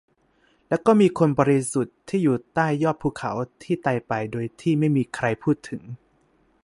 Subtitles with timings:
[0.67, 3.31] และก็มีคนบริสุทธิ์ที่อยู่ใต้ยอดภูเขา
[3.63, 5.81] ที่ตายไปโดยที่ไม่มีใครพูดถึง